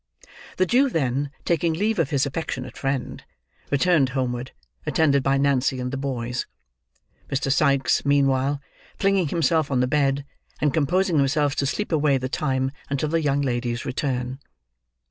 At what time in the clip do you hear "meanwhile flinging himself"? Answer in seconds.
8.03-9.69